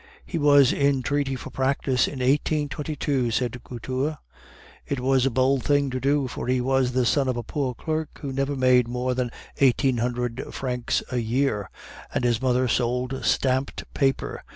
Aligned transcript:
"He 0.25 0.39
was 0.39 0.73
in 0.73 1.03
treaty 1.03 1.35
for 1.35 1.51
practice 1.51 2.07
in 2.07 2.13
1822," 2.21 3.29
said 3.29 3.63
Couture. 3.63 4.17
"It 4.83 4.99
was 4.99 5.27
a 5.27 5.29
bold 5.29 5.63
thing 5.63 5.91
to 5.91 5.99
do, 5.99 6.27
for 6.27 6.47
he 6.47 6.59
was 6.59 6.93
the 6.93 7.05
son 7.05 7.27
of 7.27 7.37
a 7.37 7.43
poor 7.43 7.75
clerk 7.75 8.17
who 8.19 8.33
never 8.33 8.55
made 8.55 8.87
more 8.87 9.13
than 9.13 9.29
eighteen 9.57 9.97
hundred 9.97 10.43
francs 10.55 11.03
a 11.11 11.17
year, 11.17 11.69
and 12.11 12.23
his 12.23 12.41
mother 12.41 12.67
sold 12.67 13.23
stamped 13.23 13.83
paper. 13.93 14.43